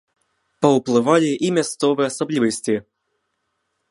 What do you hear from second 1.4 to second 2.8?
і мясцовыя асаблівасці.